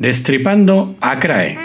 Destripando 0.00 0.96
a 1.00 1.18
Crae. 1.18 1.58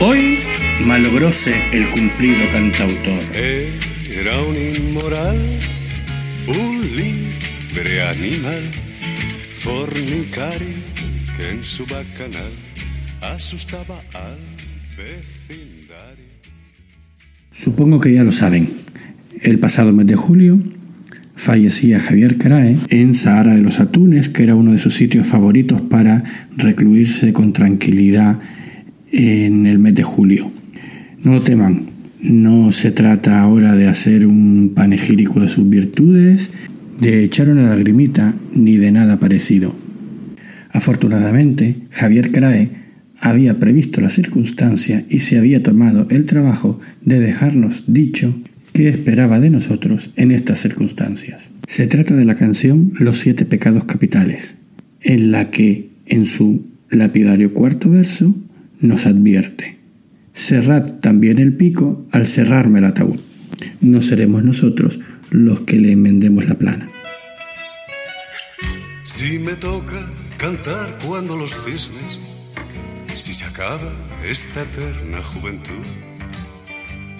Hoy 0.00 0.40
malogróse 0.86 1.54
el 1.70 1.88
cumplido 1.90 2.50
cantautor. 2.50 3.22
Era 3.36 4.42
un 4.42 4.56
inmoral, 4.56 5.38
un 6.48 6.96
libre 6.96 8.02
animal, 8.08 8.60
fornicario 9.54 10.66
que 11.36 11.50
en 11.50 11.62
su 11.62 11.86
bacanal 11.86 12.50
asustaba 13.20 14.02
al 14.14 14.38
vecindario. 14.96 16.49
Supongo 17.52 17.98
que 18.00 18.14
ya 18.14 18.22
lo 18.22 18.32
saben. 18.32 18.68
El 19.42 19.58
pasado 19.58 19.92
mes 19.92 20.06
de 20.06 20.16
julio 20.16 20.60
fallecía 21.34 21.98
Javier 21.98 22.38
Crae 22.38 22.76
en 22.90 23.12
Sahara 23.12 23.54
de 23.54 23.62
los 23.62 23.80
Atunes, 23.80 24.28
que 24.28 24.44
era 24.44 24.54
uno 24.54 24.72
de 24.72 24.78
sus 24.78 24.94
sitios 24.94 25.26
favoritos 25.26 25.80
para 25.80 26.22
recluirse 26.56 27.32
con 27.32 27.52
tranquilidad 27.52 28.38
en 29.10 29.66
el 29.66 29.78
mes 29.78 29.94
de 29.94 30.04
julio. 30.04 30.50
No 31.24 31.32
lo 31.32 31.42
teman, 31.42 31.86
no 32.22 32.70
se 32.70 32.92
trata 32.92 33.40
ahora 33.40 33.74
de 33.74 33.88
hacer 33.88 34.26
un 34.26 34.72
panegírico 34.74 35.40
de 35.40 35.48
sus 35.48 35.68
virtudes, 35.68 36.52
de 37.00 37.24
echar 37.24 37.48
una 37.48 37.68
lagrimita, 37.68 38.34
ni 38.52 38.76
de 38.76 38.92
nada 38.92 39.18
parecido. 39.18 39.74
Afortunadamente, 40.72 41.76
Javier 41.90 42.30
Crae 42.30 42.70
había 43.20 43.58
previsto 43.58 44.00
la 44.00 44.08
circunstancia 44.08 45.04
y 45.08 45.20
se 45.20 45.38
había 45.38 45.62
tomado 45.62 46.06
el 46.10 46.24
trabajo 46.24 46.80
de 47.02 47.20
dejarnos 47.20 47.84
dicho 47.86 48.34
qué 48.72 48.88
esperaba 48.88 49.40
de 49.40 49.50
nosotros 49.50 50.10
en 50.16 50.32
estas 50.32 50.60
circunstancias. 50.60 51.50
Se 51.66 51.86
trata 51.86 52.14
de 52.14 52.24
la 52.24 52.34
canción 52.34 52.92
Los 52.98 53.20
siete 53.20 53.44
pecados 53.44 53.84
capitales, 53.84 54.56
en 55.02 55.30
la 55.30 55.50
que, 55.50 55.90
en 56.06 56.26
su 56.26 56.66
lapidario 56.88 57.52
cuarto 57.52 57.90
verso, 57.90 58.34
nos 58.80 59.06
advierte, 59.06 59.76
cerrad 60.32 61.00
también 61.00 61.38
el 61.38 61.54
pico 61.54 62.06
al 62.10 62.26
cerrarme 62.26 62.78
el 62.78 62.86
ataúd. 62.86 63.20
No 63.80 64.00
seremos 64.00 64.42
nosotros 64.42 65.00
los 65.30 65.60
que 65.60 65.78
le 65.78 65.92
enmendemos 65.92 66.48
la 66.48 66.58
plana. 66.58 66.88
Si 69.04 69.38
me 69.38 69.52
toca 69.52 70.08
cantar 70.38 70.96
cuando 71.06 71.36
los 71.36 71.50
cisnes, 71.50 72.18
acaba 73.52 73.90
esta 74.24 74.62
eterna 74.62 75.22
juventud, 75.22 75.86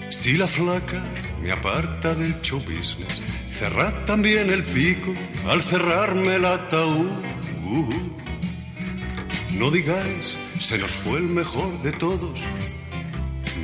si 0.09 0.37
la 0.37 0.47
flaca 0.47 1.01
me 1.41 1.51
aparta 1.51 2.13
del 2.13 2.39
show 2.41 2.59
business, 2.59 3.21
cerrad 3.49 3.93
también 4.05 4.49
el 4.49 4.63
pico 4.63 5.13
al 5.49 5.61
cerrarme 5.61 6.35
el 6.35 6.45
ataúd. 6.45 7.09
No 9.57 9.69
digáis, 9.71 10.37
se 10.59 10.77
nos 10.77 10.91
fue 10.91 11.19
el 11.19 11.27
mejor 11.27 11.71
de 11.81 11.91
todos. 11.91 12.39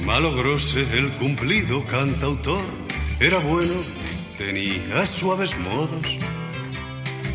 Malogróse 0.06 0.82
el 0.98 1.10
cumplido 1.14 1.86
cantautor, 1.86 2.66
era 3.20 3.40
bueno, 3.40 3.76
tenía 4.38 5.06
suaves 5.06 5.58
modos. 5.60 6.18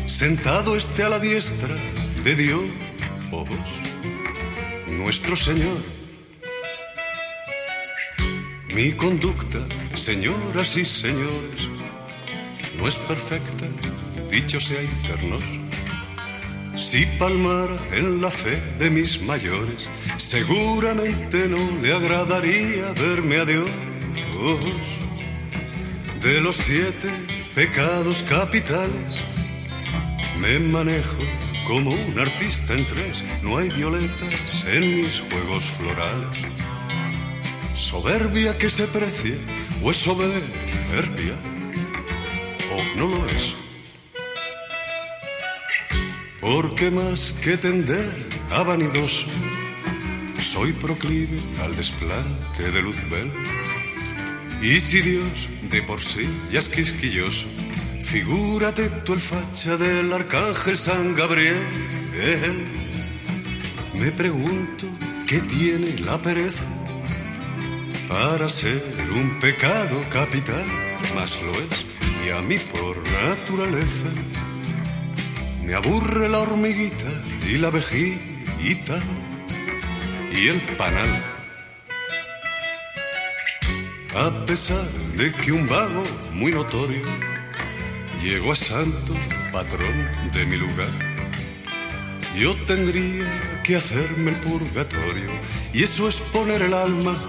Sentado 0.07 0.75
esté 0.75 1.03
a 1.03 1.09
la 1.09 1.19
diestra 1.19 1.75
de 2.23 2.35
Dios, 2.35 2.63
nuestro 4.97 5.35
Señor. 5.35 5.77
Mi 8.73 8.91
conducta, 8.93 9.59
señoras 9.93 10.77
y 10.77 10.85
señores, 10.85 11.69
no 12.77 12.87
es 12.87 12.95
perfecta, 12.95 13.65
dicho 14.29 14.59
sea 14.59 14.81
internos. 14.81 15.43
Si 16.75 17.05
palmara 17.19 17.77
en 17.91 18.21
la 18.21 18.31
fe 18.31 18.59
de 18.79 18.89
mis 18.89 19.21
mayores, 19.21 19.89
seguramente 20.17 21.47
no 21.47 21.81
le 21.81 21.93
agradaría 21.93 22.91
verme 22.93 23.37
a 23.37 23.45
Dios. 23.45 23.69
De 26.23 26.41
los 26.41 26.55
siete 26.55 27.09
pecados 27.53 28.23
capitales, 28.27 29.19
me 30.41 30.59
manejo 30.59 31.21
como 31.67 31.91
un 31.91 32.19
artista 32.19 32.73
en 32.73 32.85
tres, 32.85 33.23
no 33.41 33.57
hay 33.57 33.69
violetas 33.69 34.65
en 34.67 34.97
mis 34.97 35.21
juegos 35.21 35.63
florales. 35.63 36.39
Soberbia 37.75 38.57
que 38.57 38.69
se 38.69 38.87
precie, 38.87 39.37
o 39.81 39.91
es 39.91 39.97
soberbia, 39.97 41.35
o 42.71 42.97
no 42.97 43.07
lo 43.07 43.27
es. 43.29 43.55
Porque 46.41 46.91
más 46.91 47.33
que 47.33 47.57
tender 47.57 48.27
a 48.51 48.63
vanidoso, 48.63 49.27
soy 50.41 50.73
proclive 50.73 51.37
al 51.63 51.75
desplante 51.75 52.71
de 52.71 52.81
Luzbel. 52.81 53.31
Y 54.61 54.79
si 54.79 55.01
Dios 55.01 55.49
de 55.69 55.81
por 55.81 56.01
sí 56.01 56.27
ya 56.51 56.59
es 56.59 56.69
quisquilloso, 56.69 57.47
figúrate 58.03 58.89
tú 59.05 59.13
el 59.13 59.19
facha 59.19 59.77
del 59.77 60.11
arcángel 60.11 60.77
San 60.77 61.15
Gabriel. 61.15 61.57
Me 63.95 64.11
pregunto 64.11 64.85
qué 65.27 65.39
tiene 65.39 65.99
la 65.99 66.17
pereza 66.17 66.67
para 68.07 68.49
ser 68.49 68.81
un 69.15 69.39
pecado 69.39 70.03
capital, 70.09 70.65
más 71.15 71.41
lo 71.41 71.51
es, 71.51 71.85
y 72.25 72.29
a 72.29 72.41
mí 72.41 72.57
por 72.57 72.97
naturaleza 72.97 74.09
me 75.63 75.73
aburre 75.73 76.29
la 76.29 76.39
hormiguita 76.39 77.09
y 77.47 77.57
la 77.57 77.69
vejita 77.69 78.99
y 80.31 80.47
el 80.47 80.59
panal. 80.77 81.09
A 84.15 84.45
pesar 84.45 84.87
de 85.17 85.31
que 85.31 85.51
un 85.51 85.67
vago 85.67 86.03
muy 86.33 86.51
notorio 86.51 87.01
llegó 88.23 88.53
a 88.53 88.55
santo 88.55 89.13
patrón 89.51 90.09
de 90.31 90.45
mi 90.45 90.55
lugar, 90.55 90.89
yo 92.39 92.55
tendría 92.65 93.25
que 93.63 93.75
hacerme 93.75 94.31
el 94.31 94.37
purgatorio 94.37 95.29
y 95.73 95.83
eso 95.83 96.07
es 96.07 96.19
poner 96.19 96.61
el 96.61 96.73
alma 96.73 97.19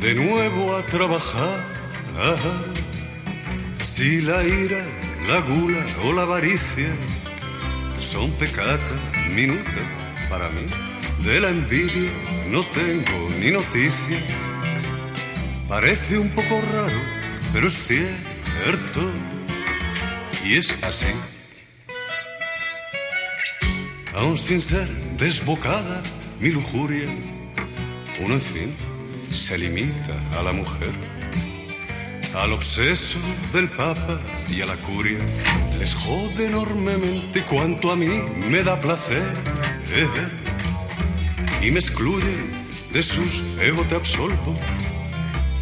de 0.00 0.14
nuevo 0.14 0.74
a 0.74 0.82
trabajar. 0.84 1.80
Si 3.82 4.20
la 4.20 4.42
ira, 4.44 4.84
la 5.28 5.40
gula 5.40 5.84
o 6.04 6.12
la 6.12 6.22
avaricia 6.22 6.88
son 8.00 8.30
pecata 8.32 8.94
minuta 9.34 9.80
para 10.28 10.48
mí. 10.48 10.66
De 11.20 11.40
la 11.40 11.50
envidia 11.50 12.10
no 12.48 12.64
tengo 12.70 13.30
ni 13.38 13.50
noticia. 13.50 14.18
Parece 15.68 16.18
un 16.18 16.30
poco 16.30 16.60
raro, 16.72 17.00
pero 17.52 17.68
es 17.68 17.74
cierto. 17.74 19.29
Y 20.50 20.56
es 20.56 20.74
así. 20.82 21.06
Aun 24.16 24.36
sin 24.36 24.60
ser 24.60 24.88
desbocada 25.16 26.02
mi 26.40 26.50
lujuria, 26.50 27.08
uno 28.20 28.34
en 28.34 28.40
fin 28.40 28.74
se 29.30 29.56
limita 29.56 30.16
a 30.36 30.42
la 30.42 30.52
mujer. 30.52 30.90
Al 32.34 32.52
obseso 32.52 33.20
del 33.52 33.68
Papa 33.68 34.20
y 34.48 34.60
a 34.62 34.66
la 34.66 34.74
curia 34.74 35.20
les 35.78 35.94
jode 35.94 36.48
enormemente 36.48 37.42
cuanto 37.42 37.92
a 37.92 37.94
mí 37.94 38.10
me 38.48 38.64
da 38.64 38.80
placer. 38.80 39.22
Y 41.62 41.70
me 41.70 41.78
excluyen 41.78 42.50
de 42.92 43.04
sus 43.04 43.40
ego 43.60 43.84
te 43.84 43.94
absolvo. 43.94 44.58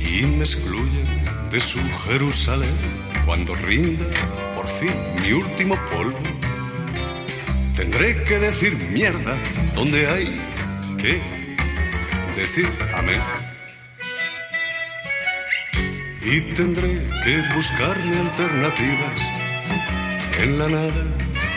Y 0.01 0.25
me 0.25 0.45
excluyen 0.45 1.09
de 1.51 1.61
su 1.61 1.79
Jerusalén 2.07 2.77
cuando 3.27 3.55
rinda 3.55 4.07
fin 4.69 4.93
mi 5.23 5.33
último 5.33 5.77
polvo. 5.91 6.19
Tendré 7.77 8.23
que 8.25 8.39
decir 8.39 8.77
mierda 8.93 9.37
donde 9.75 10.07
hay 10.09 10.41
que 10.99 11.21
decir 12.35 12.69
amén. 12.95 13.21
Y 16.23 16.41
tendré 16.55 17.07
que 17.25 17.43
buscarme 17.55 18.17
alternativas 18.19 19.15
en 20.43 20.59
la 20.59 20.69
nada 20.69 21.05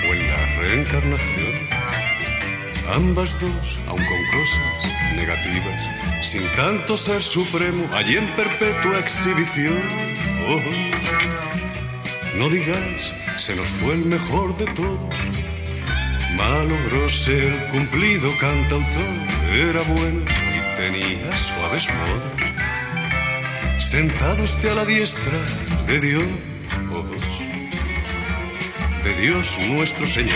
o 0.08 0.14
en 0.14 0.28
la 0.28 0.46
reencarnación. 0.62 1.54
Ambas 2.94 3.40
dos, 3.40 3.78
aun 3.88 4.04
con 4.04 4.40
cosas 4.40 5.16
negativas, 5.16 6.26
sin 6.26 6.44
tanto 6.56 6.98
ser 6.98 7.22
supremo, 7.22 7.90
allí 7.94 8.18
en 8.18 8.28
perpetua 8.28 9.00
exhibición. 9.00 9.80
Oh, 10.48 11.41
no 12.38 12.50
digáis, 12.50 13.14
se 13.38 13.56
nos 13.56 13.68
fue 13.68 13.94
el 13.94 14.06
mejor 14.06 14.58
de 14.58 14.66
todos. 14.66 15.16
Malogróse 16.38 17.48
el 17.48 17.56
cumplido 17.72 18.30
cantautor, 18.40 19.16
era 19.54 19.82
bueno 19.82 20.22
y 20.26 20.76
tenía 20.76 21.38
suaves 21.38 21.88
modos 21.90 22.52
sentado 23.92 24.46
esté 24.46 24.70
a 24.70 24.76
la 24.76 24.86
diestra 24.86 25.38
de 25.86 26.00
Dios, 26.00 26.24
de 29.04 29.22
Dios 29.22 29.60
nuestro 29.70 30.08
Señor. 30.08 30.32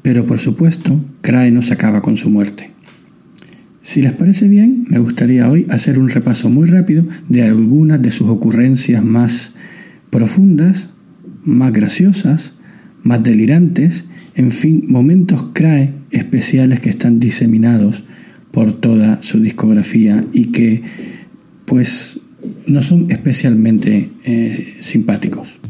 Pero 0.00 0.24
por 0.24 0.38
supuesto, 0.38 0.98
Crae 1.20 1.50
no 1.50 1.60
se 1.60 1.74
acaba 1.74 2.00
con 2.00 2.16
su 2.16 2.30
muerte. 2.30 2.73
Si 3.94 4.02
les 4.02 4.12
parece 4.12 4.48
bien, 4.48 4.86
me 4.88 4.98
gustaría 4.98 5.48
hoy 5.48 5.66
hacer 5.70 6.00
un 6.00 6.08
repaso 6.08 6.50
muy 6.50 6.66
rápido 6.66 7.06
de 7.28 7.44
algunas 7.44 8.02
de 8.02 8.10
sus 8.10 8.26
ocurrencias 8.26 9.04
más 9.04 9.52
profundas, 10.10 10.88
más 11.44 11.72
graciosas, 11.72 12.54
más 13.04 13.22
delirantes, 13.22 14.04
en 14.34 14.50
fin, 14.50 14.82
momentos 14.88 15.44
CRAE 15.52 15.92
especiales 16.10 16.80
que 16.80 16.90
están 16.90 17.20
diseminados 17.20 18.02
por 18.50 18.72
toda 18.72 19.22
su 19.22 19.38
discografía 19.38 20.24
y 20.32 20.46
que 20.46 20.82
pues 21.64 22.18
no 22.66 22.82
son 22.82 23.12
especialmente 23.12 24.10
eh, 24.24 24.74
simpáticos. 24.80 25.60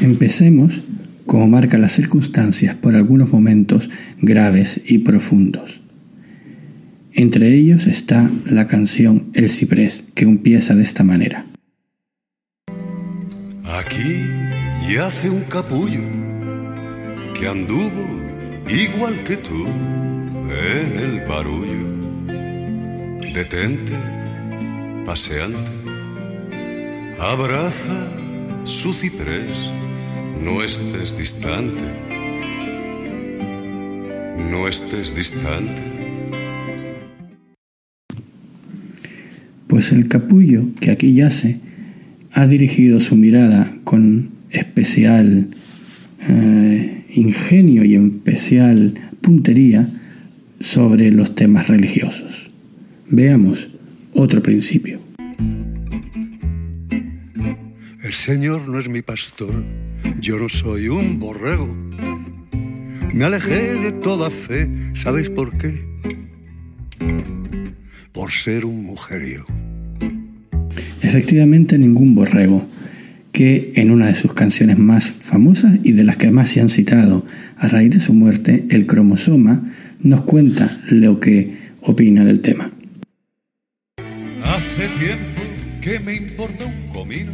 Empecemos, 0.00 0.82
como 1.26 1.46
marca 1.46 1.78
las 1.78 1.92
circunstancias, 1.92 2.74
por 2.74 2.96
algunos 2.96 3.32
momentos 3.32 3.88
graves 4.20 4.80
y 4.84 4.98
profundos. 4.98 5.80
Entre 7.12 7.54
ellos 7.54 7.86
está 7.86 8.30
la 8.46 8.66
canción 8.66 9.30
El 9.34 9.48
Ciprés, 9.48 10.04
que 10.14 10.24
empieza 10.24 10.74
de 10.74 10.82
esta 10.82 11.02
manera. 11.02 11.46
Aquí 13.64 14.26
yace 14.92 15.30
un 15.30 15.42
capullo 15.44 16.02
que 17.38 17.48
anduvo 17.48 18.20
igual 18.68 19.22
que 19.24 19.36
tú 19.36 19.66
en 20.50 20.96
el 20.98 21.26
barullo. 21.26 21.88
Detente, 23.32 23.94
paseante, 25.04 25.70
abraza 27.18 28.08
su 28.64 28.92
ciprés, 28.92 29.72
no 30.42 30.62
estés 30.62 31.16
distante, 31.16 31.84
no 34.50 34.68
estés 34.68 35.14
distante. 35.14 35.99
Pues 39.70 39.92
el 39.92 40.08
capullo 40.08 40.66
que 40.80 40.90
aquí 40.90 41.12
yace 41.12 41.60
ha 42.32 42.44
dirigido 42.48 42.98
su 42.98 43.14
mirada 43.14 43.72
con 43.84 44.30
especial 44.50 45.46
eh, 46.28 47.04
ingenio 47.14 47.84
y 47.84 47.94
especial 47.94 48.94
puntería 49.20 49.88
sobre 50.58 51.12
los 51.12 51.36
temas 51.36 51.68
religiosos. 51.68 52.50
Veamos 53.08 53.70
otro 54.12 54.42
principio. 54.42 54.98
El 58.02 58.12
Señor 58.12 58.66
no 58.66 58.80
es 58.80 58.88
mi 58.88 59.02
pastor, 59.02 59.62
yo 60.20 60.36
no 60.36 60.48
soy 60.48 60.88
un 60.88 61.20
borrego. 61.20 61.72
Me 63.14 63.24
alejé 63.24 63.74
de 63.74 63.92
toda 63.92 64.30
fe, 64.30 64.68
¿sabéis 64.94 65.30
por 65.30 65.56
qué? 65.56 65.88
Por 68.10 68.32
ser 68.32 68.64
un 68.64 68.84
mujeriego. 68.84 69.59
Efectivamente, 71.10 71.76
ningún 71.76 72.14
borrego, 72.14 72.64
que 73.32 73.72
en 73.74 73.90
una 73.90 74.06
de 74.06 74.14
sus 74.14 74.32
canciones 74.32 74.78
más 74.78 75.10
famosas 75.10 75.80
y 75.82 75.90
de 75.90 76.04
las 76.04 76.16
que 76.16 76.30
más 76.30 76.50
se 76.50 76.60
han 76.60 76.68
citado 76.68 77.26
a 77.56 77.66
raíz 77.66 77.90
de 77.90 77.98
su 77.98 78.14
muerte, 78.14 78.64
el 78.70 78.86
cromosoma, 78.86 79.72
nos 79.98 80.20
cuenta 80.20 80.70
lo 80.88 81.18
que 81.18 81.58
opina 81.80 82.24
del 82.24 82.38
tema. 82.38 82.70
Hace 84.44 84.86
tiempo 85.04 85.40
que 85.80 85.98
me 85.98 86.14
importa 86.14 86.64
un 86.66 86.92
comino, 86.92 87.32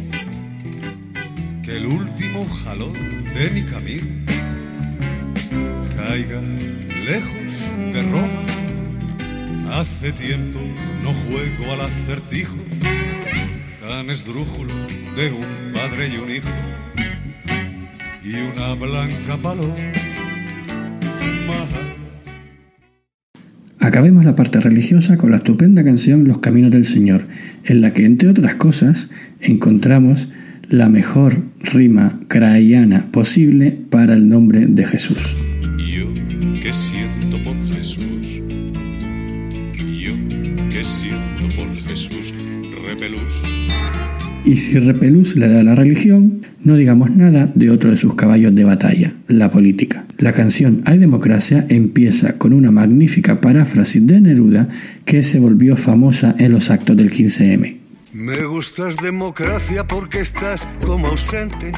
que 1.61 1.77
el 1.77 1.85
último 1.85 2.45
jalón 2.45 2.93
de 2.93 3.49
mi 3.53 3.61
camino 3.61 4.07
caiga 5.95 6.41
lejos 7.05 7.93
de 7.93 8.01
Roma. 8.01 8.41
Hace 9.79 10.11
tiempo 10.13 10.59
no 11.03 11.13
juego 11.13 11.73
al 11.73 11.81
acertijo 11.81 12.57
tan 13.87 14.09
esdrújulo 14.09 14.73
de 15.15 15.31
un 15.31 15.73
padre 15.73 16.09
y 16.13 16.17
un 16.17 16.29
hijo 16.29 16.49
y 18.23 18.33
una 18.53 18.73
blanca 18.75 19.37
paloma. 19.41 19.73
Acabemos 23.79 24.25
la 24.25 24.35
parte 24.35 24.59
religiosa 24.59 25.15
con 25.15 25.31
la 25.31 25.37
estupenda 25.37 25.83
canción 25.83 26.27
Los 26.27 26.39
Caminos 26.39 26.71
del 26.71 26.83
Señor, 26.83 27.27
en 27.63 27.79
la 27.79 27.93
que, 27.93 28.05
entre 28.05 28.27
otras 28.29 28.55
cosas, 28.55 29.07
encontramos 29.39 30.27
la 30.67 30.89
mejor 30.89 31.41
rima 31.61 32.19
craeyana 32.27 33.09
posible 33.11 33.77
para 33.89 34.15
el 34.15 34.27
nombre 34.27 34.65
de 34.67 34.85
Jesús. 34.85 35.37
Yo 35.77 36.13
que 36.61 36.73
Y 44.47 44.55
si 44.55 44.79
Repelús 44.79 45.35
le 45.35 45.49
da 45.49 45.61
la 45.61 45.75
religión, 45.75 46.41
no 46.63 46.77
digamos 46.77 47.11
nada 47.11 47.51
de 47.53 47.69
otro 47.69 47.91
de 47.91 47.97
sus 47.97 48.15
caballos 48.15 48.55
de 48.55 48.63
batalla, 48.63 49.13
la 49.27 49.49
política. 49.49 50.05
La 50.19 50.31
canción 50.31 50.81
Hay 50.85 50.99
democracia 50.99 51.65
empieza 51.67 52.37
con 52.37 52.53
una 52.53 52.71
magnífica 52.71 53.41
paráfrasis 53.41 54.07
de 54.07 54.21
Neruda 54.21 54.69
que 55.03 55.21
se 55.21 55.39
volvió 55.39 55.75
famosa 55.75 56.33
en 56.39 56.53
los 56.53 56.69
actos 56.69 56.95
del 56.95 57.11
15M. 57.11 57.75
Me 58.13 58.45
gustas 58.45 58.95
democracia 58.95 59.85
porque 59.85 60.21
estás 60.21 60.65
como 60.81 61.07
ausente, 61.07 61.73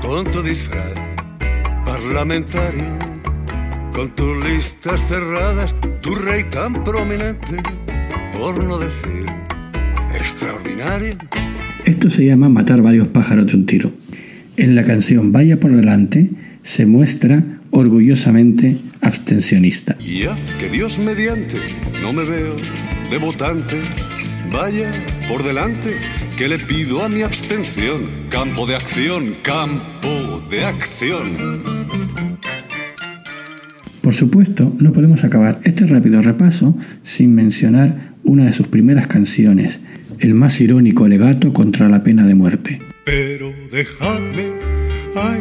con 0.00 0.24
tu 0.30 0.42
disfraz 0.42 0.94
parlamentario, 1.84 2.86
con 3.92 4.14
tus 4.14 4.44
listas 4.44 5.08
cerradas, 5.08 5.74
tu 6.02 6.14
rey 6.14 6.44
tan 6.44 6.72
prominente, 6.84 7.56
por 8.32 8.62
no 8.62 8.78
decir 8.78 9.35
extraordinario. 10.26 11.16
Esto 11.84 12.10
se 12.10 12.24
llama 12.24 12.48
matar 12.48 12.82
varios 12.82 13.06
pájaros 13.08 13.46
de 13.46 13.54
un 13.54 13.64
tiro. 13.64 13.92
En 14.56 14.74
la 14.74 14.84
canción 14.84 15.30
Vaya 15.30 15.60
por 15.60 15.70
delante 15.70 16.30
se 16.62 16.84
muestra 16.84 17.44
orgullosamente 17.70 18.76
abstencionista. 19.00 19.96
Ya 19.98 20.34
que 20.58 20.68
Dios 20.68 20.98
mediante 20.98 21.58
no 22.02 22.12
me 22.12 22.24
veo 22.24 22.56
de 23.08 23.18
votante, 23.18 23.76
vaya 24.52 24.90
por 25.28 25.44
delante 25.44 25.94
que 26.36 26.48
le 26.48 26.58
pido 26.58 27.04
a 27.04 27.08
mi 27.08 27.22
abstención. 27.22 28.02
Campo 28.28 28.66
de 28.66 28.74
acción, 28.74 29.36
campo 29.42 30.42
de 30.50 30.64
acción. 30.64 31.75
Por 34.06 34.14
supuesto, 34.14 34.72
no 34.78 34.92
podemos 34.92 35.24
acabar 35.24 35.58
este 35.64 35.84
rápido 35.84 36.22
repaso 36.22 36.78
sin 37.02 37.34
mencionar 37.34 38.12
una 38.22 38.44
de 38.44 38.52
sus 38.52 38.68
primeras 38.68 39.08
canciones, 39.08 39.80
el 40.20 40.32
más 40.32 40.60
irónico 40.60 41.06
alegato 41.06 41.52
contra 41.52 41.88
la 41.88 42.04
pena 42.04 42.24
de 42.24 42.36
muerte. 42.36 42.78
Pero 43.04 43.52
dejadme, 43.72 44.44
ay, 45.16 45.40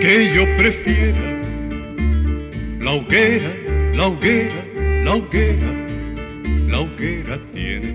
que 0.00 0.32
yo 0.34 0.44
prefiera 0.56 1.20
la 2.80 2.94
hoguera, 2.94 3.52
la 3.94 4.08
hoguera, 4.08 5.04
la 5.04 5.14
hoguera, 5.14 5.72
la 6.68 6.80
hoguera 6.80 7.38
tiene, 7.52 7.94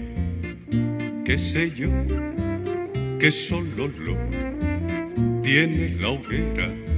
qué 1.25 1.38
sé 1.38 1.74
yo, 1.75 1.89
que 3.19 3.31
solo 3.31 3.89
lo 3.89 4.15
tiene 5.43 5.98
la 6.00 6.12
hoguera. 6.12 6.88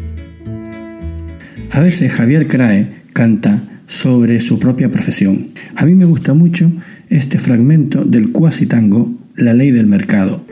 A 1.74 1.80
veces 1.80 2.12
Javier 2.12 2.50
Crae 2.50 3.04
canta 3.14 3.64
sobre 3.88 4.42
su 4.42 4.60
propia 4.60 4.92
profesión. 4.92 5.52
A 5.76 5.86
mí 5.86 5.96
me 5.96 6.04
gusta 6.04 6.34
mucho 6.34 6.70
este 7.10 7.38
fragmento 7.38 8.04
del 8.04 8.32
cuasi 8.32 8.66
tango 8.66 9.14
La 9.38 9.54
ley 9.54 9.72
del 9.72 9.86
mercado. 9.86 10.46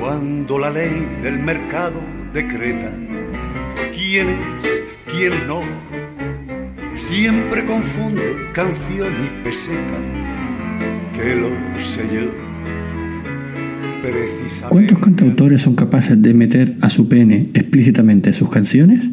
Cuando 0.00 0.58
la 0.58 0.70
ley 0.70 1.06
del 1.22 1.38
mercado 1.38 2.00
decreta 2.34 2.90
quién 3.94 4.30
es, 4.30 4.82
quién 5.06 5.32
no, 5.46 5.60
siempre 6.94 7.64
confunde 7.64 8.34
canción 8.52 9.12
y 9.14 9.44
peseta, 9.44 9.98
que 11.14 11.36
lo 11.36 11.48
sé 11.78 12.02
yo. 12.12 12.50
¿Cuántos 14.70 14.98
cantautores 14.98 15.60
son 15.60 15.76
capaces 15.76 16.20
de 16.20 16.34
meter 16.34 16.74
a 16.80 16.88
su 16.88 17.08
pene 17.08 17.50
explícitamente 17.54 18.30
en 18.30 18.34
sus 18.34 18.50
canciones? 18.50 19.10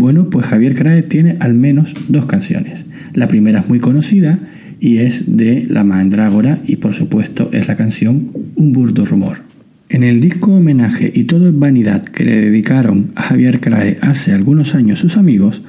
Bueno, 0.00 0.30
pues 0.30 0.46
Javier 0.46 0.74
Crae 0.74 1.02
tiene 1.02 1.36
al 1.40 1.52
menos 1.52 1.94
dos 2.08 2.24
canciones. 2.24 2.86
La 3.12 3.28
primera 3.28 3.60
es 3.60 3.68
muy 3.68 3.80
conocida 3.80 4.38
y 4.80 4.96
es 5.00 5.36
de 5.36 5.66
La 5.68 5.84
Mandrágora 5.84 6.58
y 6.66 6.76
por 6.76 6.94
supuesto 6.94 7.50
es 7.52 7.68
la 7.68 7.76
canción 7.76 8.32
Un 8.54 8.72
burdo 8.72 9.04
rumor. 9.04 9.42
En 9.90 10.02
el 10.02 10.22
disco 10.22 10.54
homenaje 10.54 11.12
Y 11.14 11.24
todo 11.24 11.48
es 11.48 11.58
vanidad 11.58 12.02
que 12.02 12.24
le 12.24 12.40
dedicaron 12.40 13.12
a 13.14 13.24
Javier 13.24 13.60
Crae 13.60 13.96
hace 14.00 14.32
algunos 14.32 14.74
años 14.74 15.00
sus 15.00 15.18
amigos, 15.18 15.64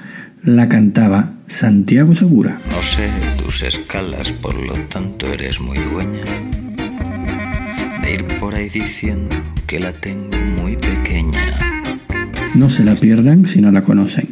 la 0.45 0.69
cantaba 0.69 1.33
Santiago 1.47 2.15
Segura. 2.15 2.57
No 2.69 2.81
sé 2.81 3.09
tus 3.43 3.63
escalas, 3.63 4.31
por 4.31 4.55
lo 4.55 4.75
tanto 4.87 5.27
eres 5.33 5.59
muy 5.59 5.77
dueña 5.77 6.21
de 8.01 8.13
ir 8.13 8.25
por 8.39 8.55
ahí 8.55 8.69
diciendo 8.69 9.35
que 9.67 9.81
la 9.81 9.91
tengo 9.91 10.37
muy 10.55 10.77
pequeña. 10.77 11.70
No 12.53 12.69
se 12.69 12.83
la 12.83 12.95
pierdan 12.95 13.47
si 13.47 13.61
no 13.61 13.71
la 13.71 13.83
conocen. 13.83 14.27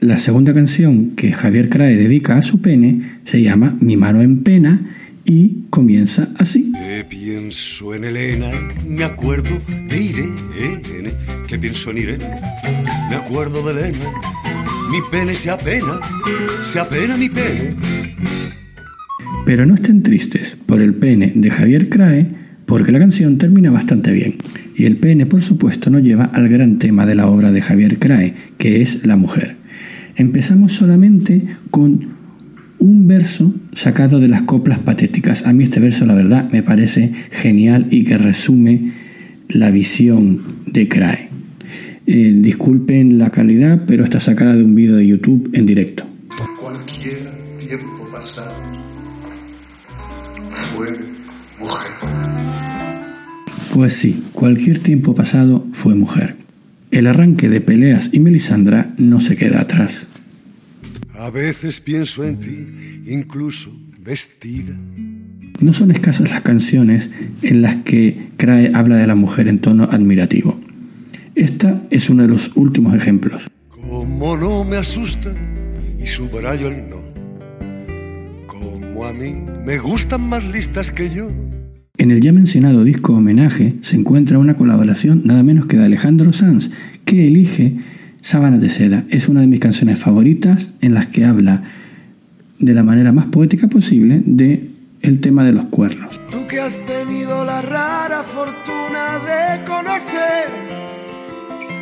La 0.00 0.18
segunda 0.18 0.52
canción 0.52 1.10
que 1.10 1.32
Javier 1.32 1.68
Crae 1.68 1.96
dedica 1.96 2.36
a 2.36 2.42
su 2.42 2.60
pene 2.60 3.02
se 3.22 3.42
llama 3.42 3.76
Mi 3.80 3.96
mano 3.96 4.22
en 4.22 4.42
pena 4.42 4.96
y 5.24 5.62
comienza 5.70 6.28
así. 6.36 6.72
Que 6.72 7.04
pienso 7.08 7.94
en 7.94 8.04
Elena, 8.04 8.50
me 8.88 9.04
acuerdo 9.04 9.50
de 9.88 10.02
Irene. 10.02 11.12
Que 11.46 11.58
pienso 11.58 11.90
en 11.90 11.98
Irene, 11.98 12.24
me 13.08 13.16
acuerdo 13.16 13.62
de 13.62 13.88
Elena. 13.88 13.98
Mi 14.90 14.98
pene 15.10 15.36
se 15.36 15.50
apena, 15.50 16.00
se 16.64 16.80
apena 16.80 17.16
mi 17.16 17.28
pene. 17.28 17.76
Pero 19.46 19.64
no 19.64 19.74
estén 19.74 20.02
tristes 20.02 20.58
por 20.66 20.82
el 20.82 20.94
pene 20.94 21.32
de 21.36 21.50
Javier 21.50 21.88
Crae, 21.88 22.26
porque 22.66 22.90
la 22.90 22.98
canción 22.98 23.38
termina 23.38 23.70
bastante 23.70 24.10
bien. 24.10 24.38
Y 24.80 24.86
el 24.86 24.96
pene, 24.96 25.26
por 25.26 25.42
supuesto, 25.42 25.90
nos 25.90 26.00
lleva 26.00 26.24
al 26.24 26.48
gran 26.48 26.78
tema 26.78 27.04
de 27.04 27.14
la 27.14 27.26
obra 27.26 27.52
de 27.52 27.60
Javier 27.60 27.98
Crae, 27.98 28.32
que 28.56 28.80
es 28.80 29.04
la 29.04 29.16
mujer. 29.16 29.56
Empezamos 30.16 30.72
solamente 30.72 31.44
con 31.70 32.00
un 32.78 33.06
verso 33.06 33.54
sacado 33.74 34.20
de 34.20 34.28
las 34.28 34.40
coplas 34.44 34.78
patéticas. 34.78 35.44
A 35.46 35.52
mí 35.52 35.64
este 35.64 35.80
verso, 35.80 36.06
la 36.06 36.14
verdad, 36.14 36.50
me 36.50 36.62
parece 36.62 37.12
genial 37.30 37.88
y 37.90 38.04
que 38.04 38.16
resume 38.16 38.92
la 39.50 39.70
visión 39.70 40.40
de 40.64 40.88
Crae. 40.88 41.28
Eh, 42.06 42.32
disculpen 42.36 43.18
la 43.18 43.28
calidad, 43.28 43.82
pero 43.86 44.02
está 44.02 44.18
sacada 44.18 44.56
de 44.56 44.64
un 44.64 44.74
vídeo 44.74 44.96
de 44.96 45.06
YouTube 45.06 45.50
en 45.52 45.66
directo. 45.66 46.04
Cualquier 46.58 47.28
tiempo 47.58 48.10
pasado 48.10 48.54
fue 50.74 50.98
mujer. 51.58 52.19
Pues 53.72 53.92
sí, 53.92 54.24
cualquier 54.32 54.80
tiempo 54.80 55.14
pasado 55.14 55.64
fue 55.72 55.94
mujer. 55.94 56.36
El 56.90 57.06
arranque 57.06 57.48
de 57.48 57.60
Peleas 57.60 58.10
y 58.12 58.18
Melisandra 58.18 58.92
no 58.98 59.20
se 59.20 59.36
queda 59.36 59.60
atrás. 59.60 60.08
A 61.14 61.30
veces 61.30 61.80
pienso 61.80 62.24
en 62.24 62.40
ti, 62.40 63.02
incluso 63.06 63.70
vestida. 64.00 64.74
No 65.60 65.72
son 65.72 65.92
escasas 65.92 66.30
las 66.30 66.40
canciones 66.40 67.10
en 67.42 67.62
las 67.62 67.76
que 67.76 68.30
Crae 68.36 68.72
habla 68.74 68.96
de 68.96 69.06
la 69.06 69.14
mujer 69.14 69.46
en 69.46 69.60
tono 69.60 69.84
admirativo. 69.84 70.58
Esta 71.36 71.80
es 71.90 72.10
uno 72.10 72.24
de 72.24 72.28
los 72.28 72.56
últimos 72.56 72.94
ejemplos. 72.94 73.48
Como 73.68 74.36
no 74.36 74.64
me 74.64 74.78
asusta 74.78 75.32
y 75.96 76.06
subrayo 76.06 76.68
el 76.68 76.88
no. 76.88 77.00
Como 78.46 79.06
a 79.06 79.12
mí 79.12 79.32
me 79.64 79.78
gustan 79.78 80.22
más 80.22 80.44
listas 80.44 80.90
que 80.90 81.10
yo. 81.14 81.30
En 82.00 82.10
el 82.10 82.22
ya 82.22 82.32
mencionado 82.32 82.82
disco 82.82 83.12
homenaje 83.12 83.74
se 83.82 83.94
encuentra 83.94 84.38
una 84.38 84.56
colaboración 84.56 85.20
nada 85.26 85.42
menos 85.42 85.66
que 85.66 85.76
de 85.76 85.84
Alejandro 85.84 86.32
Sanz, 86.32 86.70
que 87.04 87.26
elige 87.26 87.76
Sábanas 88.22 88.58
de 88.58 88.70
seda 88.70 89.04
es 89.10 89.28
una 89.28 89.42
de 89.42 89.46
mis 89.46 89.60
canciones 89.60 89.98
favoritas 89.98 90.70
en 90.80 90.94
las 90.94 91.08
que 91.08 91.26
habla 91.26 91.62
de 92.58 92.72
la 92.72 92.84
manera 92.84 93.12
más 93.12 93.26
poética 93.26 93.68
posible 93.68 94.22
de 94.24 94.70
el 95.02 95.20
tema 95.20 95.44
de 95.44 95.52
los 95.52 95.66
cuernos. 95.66 96.18
Tú 96.30 96.46
que 96.48 96.58
has 96.58 96.82
tenido 96.86 97.44
la 97.44 97.60
rara 97.60 98.22
fortuna 98.22 99.18
de 99.28 99.64
conocer 99.66 100.48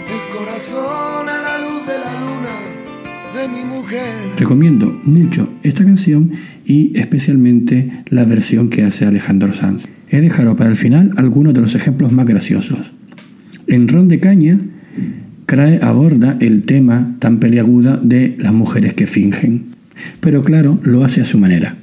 el 0.08 0.36
corazón 0.36 1.28
a 1.28 1.42
la 1.42 1.58
luz 1.58 1.86
de 1.86 1.96
la 1.96 2.12
luna 2.18 3.40
de 3.40 3.48
mi 3.56 3.64
mujer. 3.64 4.32
Recomiendo 4.36 5.00
mucho 5.04 5.48
esta 5.62 5.84
canción 5.84 6.32
y 6.64 6.98
especialmente 6.98 8.02
la 8.10 8.24
versión 8.24 8.68
que 8.68 8.82
hace 8.82 9.06
Alejandro 9.06 9.52
Sanz. 9.52 9.88
He 10.10 10.20
dejado 10.20 10.56
para 10.56 10.70
el 10.70 10.76
final 10.76 11.12
algunos 11.16 11.54
de 11.54 11.60
los 11.60 11.74
ejemplos 11.74 12.12
más 12.12 12.26
graciosos. 12.26 12.92
En 13.66 13.88
Ron 13.88 14.08
de 14.08 14.20
Caña 14.20 14.58
Crae 15.48 15.80
aborda 15.82 16.36
el 16.40 16.64
tema 16.64 17.16
tan 17.20 17.38
peliaguda 17.38 17.98
de 18.02 18.36
las 18.38 18.52
mujeres 18.52 18.92
que 18.92 19.06
fingen, 19.06 19.68
pero 20.20 20.44
claro, 20.44 20.78
lo 20.82 21.04
hace 21.04 21.22
a 21.22 21.24
su 21.24 21.38
manera. 21.38 21.74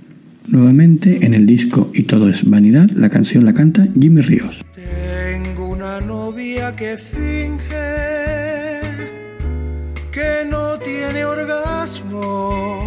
Nuevamente 0.47 1.25
en 1.25 1.33
el 1.33 1.47
disco 1.47 1.89
Y 1.91 2.03
todo 2.03 2.29
es 2.29 2.47
vanidad, 2.47 2.91
la 2.91 3.09
canción 3.09 3.43
la 3.43 3.55
canta 3.55 3.87
Jimmy 3.99 4.21
Ríos. 4.21 4.63
Tengo 4.75 5.69
una 5.69 5.99
novia 5.99 6.75
que 6.75 6.95
finge 6.97 7.95
que 10.11 10.47
no 10.47 10.77
tiene 10.77 11.25
orgasmos 11.25 12.84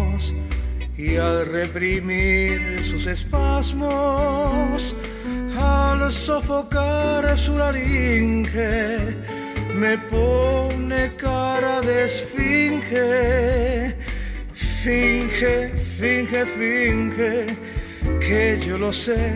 y 0.99 1.15
al 1.15 1.45
reprimir 1.45 2.77
sus 2.83 3.07
espasmos, 3.07 4.93
al 5.57 6.11
sofocar 6.11 7.37
su 7.37 7.57
laringe, 7.57 8.97
me 9.79 9.97
pone 9.97 11.15
cara 11.15 11.79
de 11.79 12.05
esfinge. 12.05 13.95
Finge, 14.51 15.69
finge, 15.99 16.45
finge, 16.45 17.45
que 18.19 18.59
yo 18.67 18.77
lo 18.77 18.91
sé, 18.91 19.31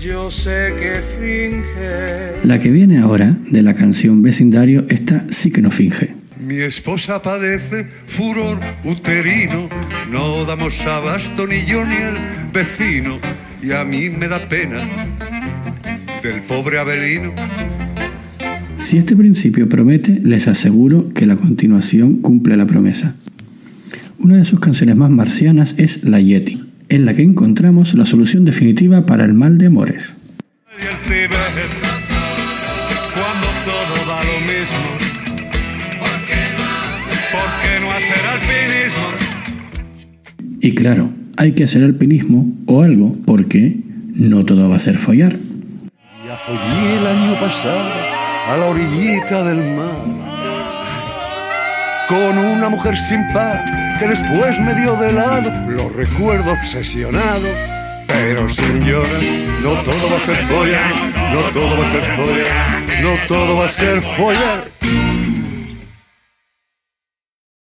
yo 0.00 0.28
sé 0.28 0.74
que 0.76 0.94
finge. 1.20 2.44
La 2.44 2.58
que 2.58 2.70
viene 2.72 2.98
ahora, 2.98 3.36
de 3.48 3.62
la 3.62 3.74
canción 3.74 4.22
Vecindario, 4.22 4.84
esta 4.88 5.24
sí 5.30 5.52
que 5.52 5.62
no 5.62 5.70
finge. 5.70 6.15
Mi 6.46 6.60
esposa 6.60 7.20
padece 7.22 7.88
furor 8.06 8.60
uterino, 8.84 9.68
no 10.12 10.44
damos 10.44 10.86
abasto 10.86 11.44
ni 11.44 11.64
yo 11.66 11.84
ni 11.84 11.96
el 11.96 12.14
vecino, 12.52 13.18
y 13.60 13.72
a 13.72 13.84
mí 13.84 14.10
me 14.10 14.28
da 14.28 14.48
pena 14.48 14.76
del 16.22 16.42
pobre 16.42 16.78
Abelino. 16.78 17.32
Si 18.76 18.96
este 18.96 19.16
principio 19.16 19.68
promete, 19.68 20.20
les 20.22 20.46
aseguro 20.46 21.08
que 21.08 21.26
la 21.26 21.34
continuación 21.34 22.18
cumple 22.18 22.56
la 22.56 22.66
promesa. 22.66 23.16
Una 24.20 24.36
de 24.36 24.44
sus 24.44 24.60
canciones 24.60 24.94
más 24.94 25.10
marcianas 25.10 25.74
es 25.78 26.04
La 26.04 26.20
Yeti, 26.20 26.62
en 26.88 27.06
la 27.06 27.14
que 27.14 27.22
encontramos 27.22 27.94
la 27.94 28.04
solución 28.04 28.44
definitiva 28.44 29.04
para 29.04 29.24
el 29.24 29.34
mal 29.34 29.58
de 29.58 29.66
amores. 29.66 30.14
Y 40.66 40.74
claro, 40.74 41.10
hay 41.36 41.52
que 41.52 41.62
hacer 41.62 41.84
alpinismo 41.84 42.44
o 42.66 42.82
algo 42.82 43.14
porque 43.24 43.76
no 44.14 44.44
todo 44.44 44.68
va 44.68 44.74
a 44.74 44.80
ser 44.80 44.98
follar. 44.98 45.36
Ya 46.26 46.36
follé 46.36 46.96
el 46.98 47.06
año 47.06 47.38
pasado 47.38 47.88
a 48.48 48.56
la 48.56 48.66
orillita 48.66 49.44
del 49.44 49.58
mar 49.76 49.94
con 52.08 52.38
una 52.38 52.68
mujer 52.68 52.96
sin 52.96 53.32
par 53.32 53.64
que 54.00 54.08
después 54.08 54.58
me 54.58 54.74
dio 54.74 54.96
de 54.96 55.12
lado. 55.12 55.52
Lo 55.68 55.88
recuerdo 55.88 56.50
obsesionado, 56.50 57.46
pero 58.08 58.48
sin 58.48 58.80
llorar. 58.80 59.22
No 59.62 59.70
todo 59.70 60.10
va 60.10 60.16
a 60.16 60.20
ser 60.20 60.36
follar, 60.46 60.92
no 61.32 61.40
todo 61.52 61.78
va 61.78 61.84
a 61.84 61.88
ser 61.88 62.02
follar, 62.02 62.80
no 63.04 63.28
todo 63.28 63.56
va 63.56 63.66
a 63.66 63.68
ser 63.68 64.02
follar. 64.02 64.64